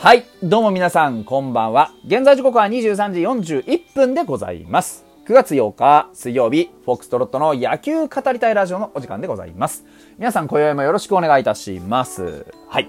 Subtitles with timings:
[0.00, 1.90] はい、どうも皆さん、こんばんは。
[2.06, 3.20] 現在時刻は23時
[3.64, 5.04] 41分でございます。
[5.26, 9.84] 9月8日水曜日、フォックストロットの野球語りたいラジオのお時間でございます。
[10.16, 12.46] 皆さん、今宵もよろしくお願いいたします。
[12.68, 12.88] はい。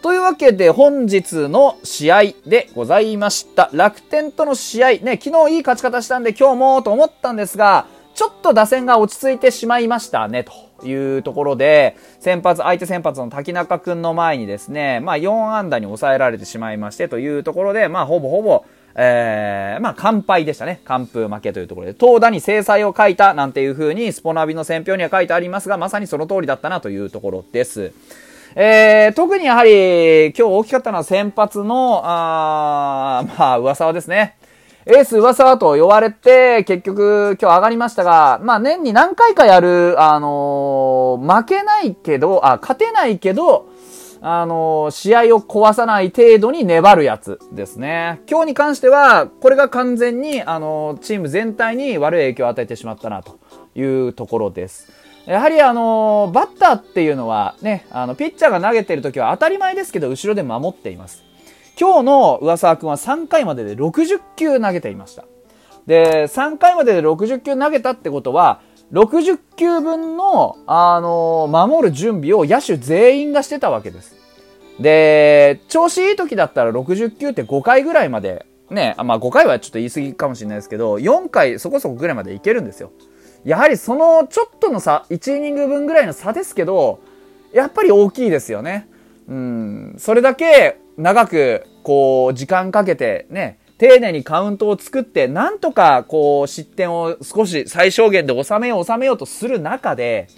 [0.00, 3.68] というわけで、本日の試合でございました。
[3.74, 7.84] 楽天との試合、ね、昨日いい勝ち方したんで今日もと思ったんですが、
[8.14, 10.52] ちょっと打線が落ち着いてしまいましたね、と
[10.84, 20.80] いうところで、先発、相手先発の滝中くんの前にですね、まあ4安打に抑えられてしまいましてというところで、まあほぼほぼ、えー、まあ完敗でしたね。
[20.84, 27.92] 完封負けというところで、投打に制裁を書いたなんていう風にスポナビの選評には書いてありますが、まさにその通りだったなというところです。
[28.54, 34.36] えー、特にやはり今日大きかったのは先発の、あまあ噂はですね。
[34.88, 43.68] エース上沢と呼ばれて、結局今日上がりましたが、まあ年に何回かやる、あのー負けないけど、あ、勝てないけど、
[44.20, 48.20] あのー試合を壊さない程度に粘るやつですね。
[48.30, 53.40] 今日に関しては、これが完全に、あのーチーム全体に悪い影響を与えてしまったな、と
[53.74, 54.92] いうところです。
[55.26, 61.24] やはりあのーバッターっていうのはね、あの、ピッチャーが投げてる時は当たり前ですけど、後ろで守っています。
[61.78, 65.24] 今日の上沢くんは3回までで60球投げていました。
[65.86, 68.60] で、3回までで60球投げたってことは、
[68.92, 74.16] 60球分の、あのー守る準備を野手全員がしてたわけです。
[74.80, 82.90] で、調子いい時だったら60球って5回ぐらいまで、ね、あまあ5回はちょっと言い過ぎかもしれないですけど、4回そこそこぐらいまでいけるんですよ。
[83.44, 87.00] やはりそのちょっとの差、1イニング分ぐらいの差ですけど、
[87.52, 88.88] やっぱり大きいですよね。
[89.28, 100.28] うん、それだけ長く、こう、時間かけてね、丁寧にカウントを作って、なんとか、こう、失点を少し最小限で収めよう、収めようとする中で、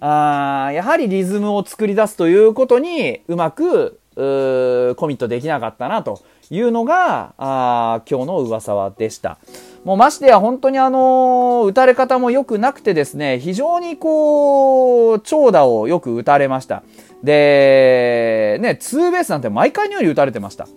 [0.00, 6.20] あーやはりリズムを作り出すということに、うまく、うコミットできなかったな、と
[6.50, 9.38] いうのが、あー今日の噂はでした。
[9.84, 16.82] もうましてや本当にあの打たれ方も良くなくてですね、非常にこう、長打をよく打たれました。
[17.22, 20.64] で、ね、ツーベースなんて毎回のように打たれてました。
[20.64, 20.68] っ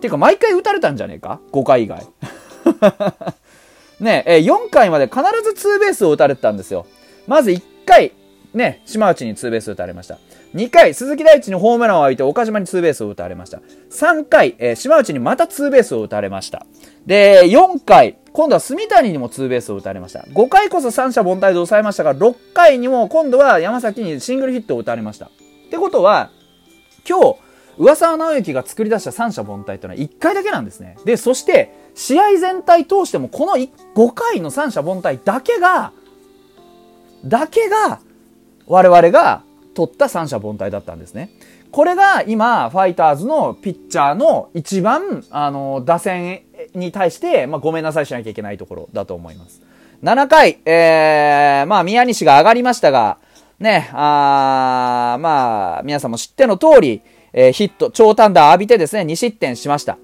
[0.00, 2.06] ていうか毎回打たれたんじゃねえか ?5 回以外。
[4.00, 6.86] ねえ、4回まで必ずツーベースを打たれてたんですよ。
[7.26, 8.12] まず1回、
[8.54, 10.18] ね、島内にツーベース打たれました。
[10.54, 13.60] 2回、鈴木大地にホームランを浴びて岡島にツーベースを打たれました。
[13.90, 16.64] 3回、えー島内にまたツーベースを打たれました。
[17.06, 20.20] で、4回、今度は住谷にもツーベースを打たれました。
[20.32, 25.28] 5回こそ三者凡退で抑えましたが、6回にも今度は山崎にシングルヒットを打たれました。
[25.68, 26.30] ってことは、
[27.08, 27.36] 今日、
[27.78, 30.96] 上沢直之が作り出した三者凡退というのは1回だけなんですね。
[31.04, 33.68] で、そして、試合全体通してもこの5
[34.14, 35.92] 回の三者凡退だけが、
[37.24, 38.00] だけが、
[38.66, 39.42] 我々が
[39.74, 41.30] 取った三者凡退だったんですね。
[41.70, 46.42] これが今、ファイターズのピッチャーの一番、あの、打線
[46.74, 49.62] に対して、まあ、ごめんなさいしなきゃいけないところだと思います。
[50.02, 53.18] 7回、えー、まあ、宮西が上がりましたが、
[53.60, 57.02] ね、あーまあ、皆さんも知っての通り、
[57.32, 59.98] えーヒット、長短打浴びてですね、2失点しました。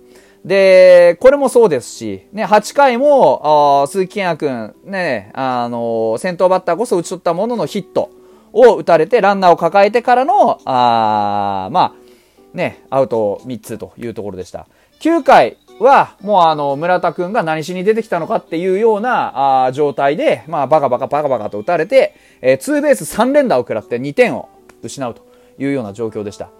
[0.44, 8.10] で、これもそうですし、ね、8回も、あ鈴木健也くん、ね、あのー先頭バッターこそ打ち取ったもののヒット
[8.52, 14.66] を打たれて、ランナーを抱えてからの、あまあ、ね、アウト3つというところでした。
[15.00, 24.48] 9回は、もうあの、村田くんが何しに出てきたのかっていうような、あ状態で、まあ、バカバカバカバカと打たれて、えーツーベース3連打を食らって2点を
[24.82, 25.22] 失うと
[25.58, 26.50] いうような状況でした。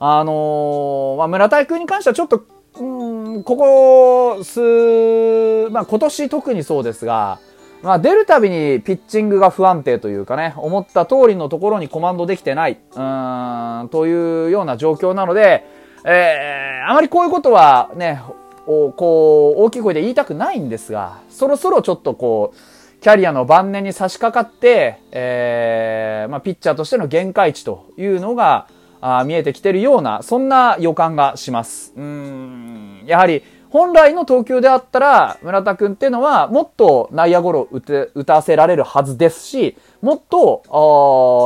[0.00, 2.44] あのーまあ、村田君に関してはちょっと、
[2.78, 7.40] うん、ここ数、まあ、今年特にそうですが、
[7.82, 15.64] まあ、出るたびにピッチングが不安定というかね、思った通りのところにコマンドできてない、うーん、というような状況なので、
[16.04, 18.20] えー、あまりこういうことはね、
[18.70, 28.68] おこう、大きい声で言いたくないんですが、そろそろちょっとこう、キャリアの晩年に差し掛かって、えー、まあ、ピッチャーとしての限界値というのが、
[29.00, 31.94] あ見えてきてるような、そんな予感がします。
[31.96, 40.62] うん、やはり、本来の投球であったら、村田君っていうのは、もっと内野ゴロ打て打たせられるはずですし、もっと、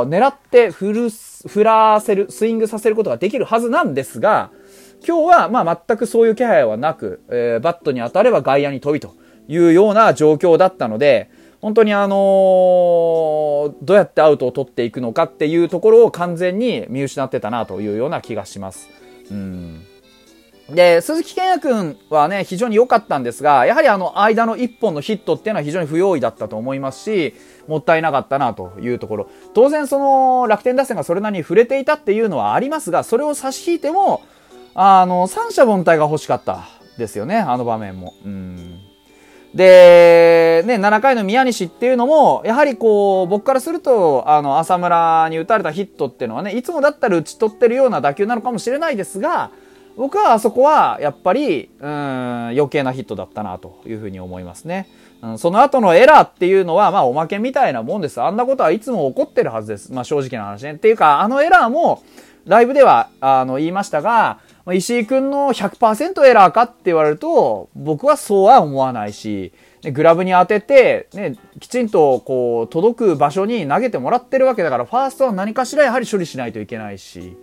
[0.08, 4.50] 狙って振る、振らせる、スイングさせることができるはずなんですが、
[5.06, 9.14] 今日は、まあ、全くそういう気配はなく、えーバットに当たれば外野に飛びと
[9.48, 18.88] いうような状況だったので、本当にあのーどうやってアウトを取っていくのかっていうところを完全に見失ってたなというような気がします。
[19.30, 19.82] うん。
[20.70, 27.34] で、鈴木健也君はね、非常に良かったんですが、やはりあの間の一本のヒットっていうのは非常に不用意だったと思いますし、
[27.66, 29.28] もったいなかったなというところ。
[29.54, 34.22] 当然その楽天打線がそれなりに触れていたっていうのはありますが、それを差し引いても、
[34.74, 36.64] あの、三者凡退が欲しかった
[36.98, 38.14] ですよね、あの場面も。
[38.24, 38.80] うん。
[39.54, 49.50] で、ね、7回の宮西っていうのも、やはりこう、僕からすると、あの、浅村に打たれたヒットっていうのはね、いつもだったら打ち取ってるような打球なのかもしれないですが、
[49.96, 54.88] 僕はあそこは、やっぱり、うん、余計なヒットだったな、というふうに思いますね。
[55.20, 58.22] うん、その後のエラーっていうのは、まあ、おまけみたいなもんです。
[58.22, 59.92] あんなことはいつも起こってるはずです。
[59.92, 60.72] まあ、正直な話ね。
[60.72, 62.02] っていうか、あのエラーも、
[62.46, 64.38] ライブでは、あの、言いましたが、
[64.70, 69.52] 石井くんの100%エラーかって言われると、僕はそうは思わないし、
[69.92, 77.36] グラブに当てて、ね、きちんとこう、届く場所に投げてもらってるわけだから、ファーストは何かしらやはり処理しないといけないし、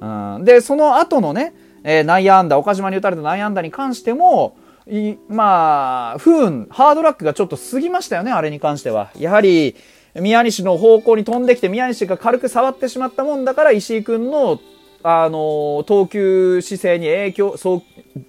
[0.00, 4.56] うん、で、その後のね、えー、内野安打、岡島に打たれた内野安打に関しても、
[4.86, 9.10] いまあ、不運、ハードラックがちょっと過ぎましたよね、あれに関しては。
[9.18, 9.76] やはり、
[10.14, 14.58] 宮西の方向に飛んできて、宮西が軽く触ってしまったもんだから、石井君の
[15.06, 17.82] あの、投球姿勢に影響、そう、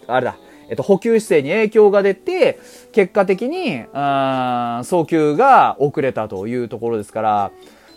[0.08, 0.36] あれだ、
[0.70, 2.60] えっと、補給姿勢に影響が出て、
[2.92, 7.52] 結果的に、あ送球が遅れたというところですから、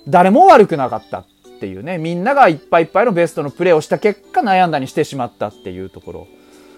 [0.06, 1.26] 誰も悪くなかったっ
[1.60, 6.28] ていうね、みんながいっぱいいっぱいのベストのプレーをした結果悩んだにしてしまったっていうところ。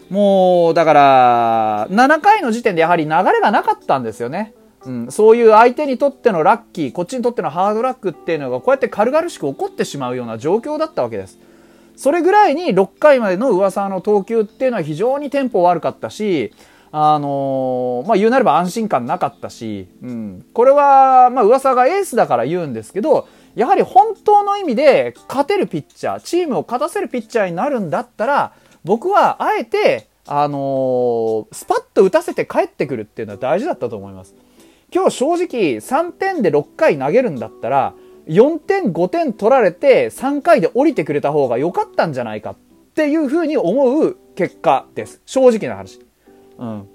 [0.09, 4.55] もう、だから、7回の時点でやはり流れがなかったんですよね。
[4.87, 11.39] うん、そういう相手にとってのラッキー、こっちにとってのハードラックっていうのがこうやって軽々しく起こってしまうような状況だったわけです。
[12.01, 16.51] それぐらいに6回までの噂の投球っていうのは非常にテンポ悪かったし、
[16.93, 20.47] あのー、まあ、言うなれば安心感なかったし、うん。
[20.55, 34.35] これは、まあ、噂がエースだから言うんですけど、やはり本当の意味で勝てるピッチャー、チームを勝たせるピッチャーになるんだったら、僕はあえて、あのー、スパッと打たせて帰ってくるっていうのは大事だったと思います。
[34.91, 37.93] 今日正直3点で6回投げるんだったら、
[38.27, 42.57] 4点5点取られて3回で降りてくれた方が良かったんじゃないかっ
[42.95, 45.21] ていうふうに思う結果です。
[45.27, 46.01] 正直な話。
[46.59, 46.89] うん。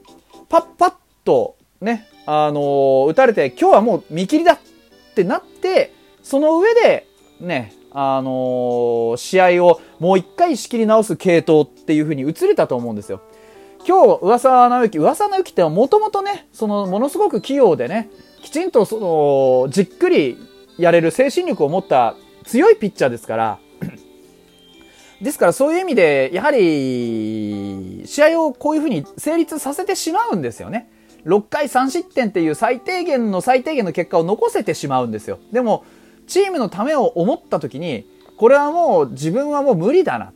[0.49, 0.93] パッパッ
[1.23, 4.59] とね、あのー、打たれて今日はもう見切りだっ
[5.15, 5.93] てなって、
[6.23, 7.07] その上で
[7.39, 13.21] ね、あのー、試合をもう一回仕切り直す系統っていう風に移れたと思うんですよ。
[13.87, 18.09] 今日、噂直之、噂直之ってもともとね、そのものすごく器用でね、
[18.41, 20.37] きちんとその、じっくり
[20.77, 23.59] やれる精神力を持った強いピッチャーですから、
[25.21, 30.89] ですからそういう意味で、やはり、試合をこういうふうに成立させてしまうんですよね。
[31.25, 35.39] 6回3失点っていう最低限の最低限の結果を残せてしまうんですよ。
[35.51, 35.83] でも、
[36.27, 38.07] チームのためを思った時に、
[38.37, 40.33] これはもう自分はもう無理だな。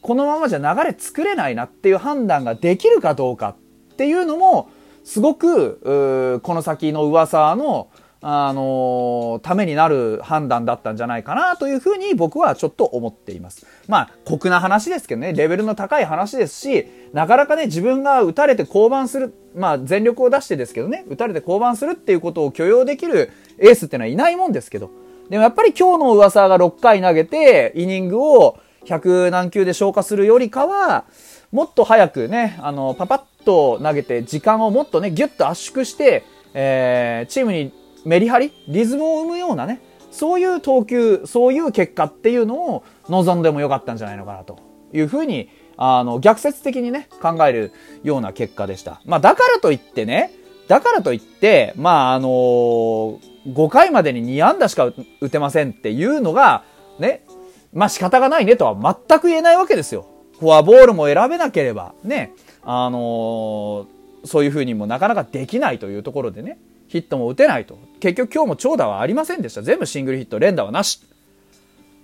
[0.00, 3.56] このままじゃ流れ作れないなっていう判断ができるかどうか
[3.92, 4.70] っていうのも、
[5.04, 7.88] すごく、この先の噂の
[8.26, 13.66] あのためになる判断だったんじゃないかなというふうに僕はちょっと思っています。
[13.86, 24.90] まあ、酷な話ですけどね、レベルの高い話ですし、なかなかね、自分が打たれて降板する、まあ、全力を出してですけどね、打たれて降板するっていうことを許容できるエースってのはいないもんですけど、
[25.28, 31.04] でもやっぱり今日の噂が6回投げて、イニングを100何球で消化するよりかは、
[31.52, 38.52] もっと早くね、あの、パパッと投げて、時間をもっとね、ギュッと圧縮して、えー、チームにメリハリ？
[38.68, 39.80] リズムを生むようなね、
[40.10, 44.58] そういう投球、そういう結果っていうのを望んでもよかったんじゃないのかなと
[44.92, 49.00] いうふうに、あの、逆説的にね、考えるような結果でした。
[49.04, 50.30] まあ、だからといってね、
[50.68, 56.64] だからといって、まあ、あのー、5回までに2安打しか打てませんっていうのが、
[56.98, 57.24] ね、
[57.72, 60.06] まあ仕方がないねとは全く言えないわけですよ。
[60.38, 62.32] フォアボールも選べなければ、ね、
[62.62, 63.86] あのー、
[64.26, 66.58] そういうふうにもなかなかできないというところでね。
[66.88, 67.78] ヒットも打てないと。
[68.00, 69.62] 結局今日も長打はありませんでした。
[69.62, 71.00] 全部シングルヒット、連打はなし。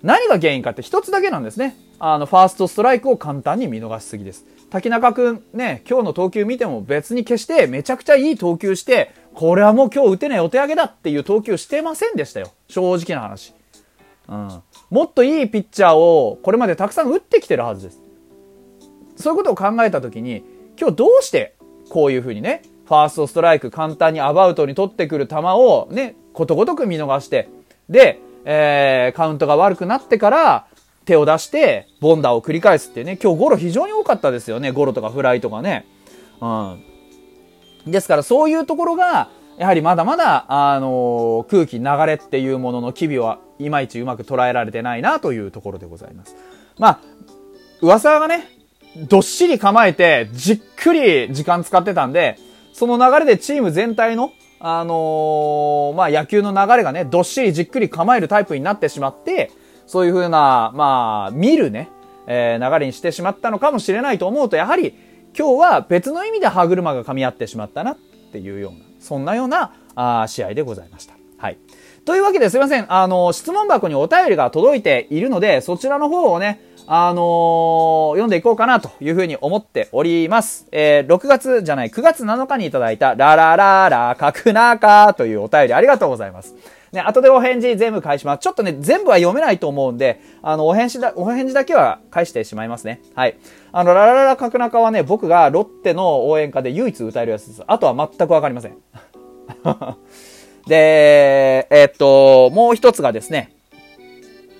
[0.03, 1.75] 何が原因かって一つだけなんですね。
[1.99, 4.45] あの、ファーストストライクを簡単に見逃しすぎです。
[4.71, 12.51] 滝中くん、ね、今日の投球見ても別に決してめちゃくちゃいい投球して、これはもう今日打てないお手上げだっていう投球してませんでしたよ。
[12.67, 13.53] 正直な話。
[14.27, 14.61] うん。
[14.89, 18.01] もっといいピッチャーをこれまでたくさん打ってきてるはずです。
[19.17, 20.43] そういうことを考えたときに、
[20.79, 21.55] 今日どうして
[21.89, 27.49] こういうふうにね、ファーストストライク簡単にアバウトに取ってくる球をね、ことごとく見逃して、
[27.89, 30.67] で、えー、カウントが悪くなってから
[31.05, 34.71] 手を出して、ボンダーを繰り返すっていうね、今日ゴロ非常に多かったですよね。
[34.71, 35.85] ゴロとかフライとかね。
[36.41, 36.83] うん。
[37.87, 46.35] ですからそういうところが、やはりまだまだ、あのー、空気、流れっていうものの機微はいまいちうまく捉えられてないなというところでございます。
[46.77, 46.99] まあ、
[47.81, 48.47] 噂がね、
[48.95, 52.37] どっしり構えて、じっくり時間使ってたんで、
[52.73, 59.51] その流れでチーム全体の、あのー、まあ、野球の流れがね、どっしりじっくり構えるタイプになってしまって、
[59.87, 61.89] そういう風な、まあ、見るね、
[62.27, 64.93] えー、流れにしてしまったのかもしれないと思うと、やはり
[65.37, 67.97] 今日は別の意味で歯車が噛み合ってしまったなっ
[68.31, 71.13] ていうような、そんなようなあ試合でございました。
[71.37, 71.57] はい。
[72.03, 72.91] というわけですいません。
[72.91, 80.67] あの、質問箱にお便りが届いているので、そちらの方をね、あのー、読んでいこうかなというふうに思っております。
[80.71, 86.55] えー、6月じゃない、9月7日にいただいた、ララララ、かくなかというお便りありがとうございます。
[86.91, 88.39] ね、後でお返事全部返します。
[88.39, 92.99] ちょっとね、全部は読めないと思うんで、あの、お返事だ、お返事だけは返してしまいますね。
[93.13, 93.37] はい。
[93.71, 97.63] あの、ララララ角中はね、僕がロッテの応援歌で唯一歌えるやつです。
[97.67, 98.75] あとは全くわかりません。
[100.67, 103.51] で、え、っと、もう一つがですね、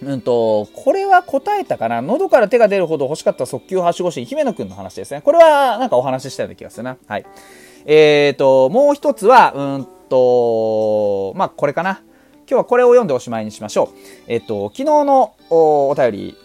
[0.03, 2.01] うんと、これは答えたかな？
[2.01, 5.21] 喉から手が出るほど欲しかった速球はしごし、姫野くんの話ですね。
[5.21, 6.97] これはなんかお話ししたような気がするな。
[7.05, 7.25] はい。
[7.85, 12.01] えーと、もう一つは、うんと、まあ、これかな。
[12.47, 13.97] 今日はこれを読んでおしまいにしましょう。
[14.27, 16.35] えっと、昨日のお便り、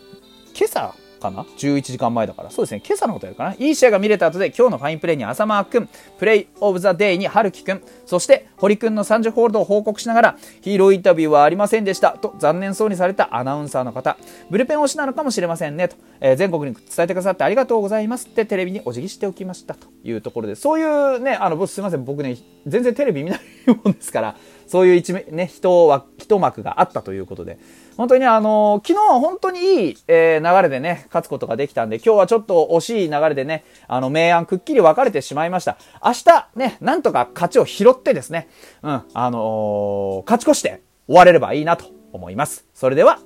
[0.54, 2.50] 今朝かな ?11 時間前だから。
[2.50, 2.82] そうですね。
[2.85, 3.54] 今朝のことやるかな。
[3.54, 12.11] いい試合が見れた後で、今日のファインプレーに浅間くん、プレイオブザデイに春樹くん、そして堀くんの30ホールドを報告しながら、ヒーローインタビューはありませんでした。
[12.12, 14.16] と残念そうにされたアナウンサーの方。
[14.50, 15.88] ブルペン推しなのかもしれませんね。
[15.88, 19.75] と、えー、全国に伝えてくださってありがとうございますってテレビにお辞儀しておきました。
[19.75, 22.04] というところで、そういうね、あの、すいません。
[22.04, 23.40] 僕ね、全然テレビ見ない
[23.85, 27.58] もんですから、そういう一面、ね、人は、一幕があったということで、
[27.96, 35.78] 本当に、あのー、昨日は本当にいい、えー、流れでね、勝つことができたんで、今日はちょっと惜しい流れでね、あの、明暗くっきり分かれてしまいました。
[36.04, 38.49] 明日、ね、なんとか勝ちを拾ってですね、
[38.82, 42.66] うん、あのー、勝ち越して終われればいいなと思います。
[42.75, 43.20] それでは、